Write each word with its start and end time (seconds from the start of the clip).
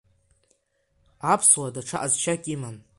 Аԥсуа 1.31 1.73
даҽа 1.75 1.97
ҟазшьак 2.01 2.41
иман… 2.53 2.75